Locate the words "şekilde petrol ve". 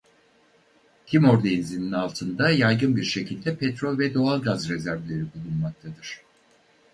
3.03-4.13